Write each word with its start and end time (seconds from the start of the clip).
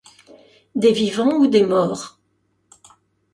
Des 0.73 0.93
vivants 0.93 1.35
ou 1.35 1.45
des 1.45 1.61
morts? 1.63 2.19